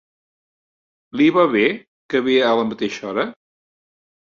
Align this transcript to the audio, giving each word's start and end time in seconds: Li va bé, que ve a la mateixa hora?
Li 1.21 1.29
va 1.37 1.45
bé, 1.57 1.63
que 2.11 2.25
ve 2.31 2.41
a 2.49 2.59
la 2.65 2.67
mateixa 2.75 3.09
hora? 3.15 3.33